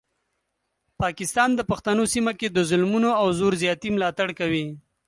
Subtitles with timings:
[1.01, 4.65] پاکستان د پښتنو سیمه کې د ظلمونو او زور زیاتي ملاتړ کوي.